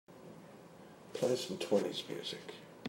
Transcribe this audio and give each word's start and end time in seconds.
Play 1.13 1.35
some 1.35 1.59
twenties 1.59 2.03
music 2.09 2.55